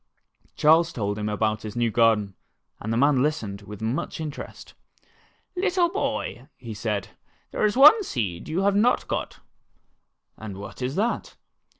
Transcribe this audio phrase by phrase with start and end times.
[0.55, 2.33] Charles told him about his new garden,
[2.79, 4.73] and the man listened with much interest.
[5.55, 7.11] ''Little boy," said he,
[7.51, 9.41] "there is one seed that you have not got."
[10.39, 11.35] "And what is that?"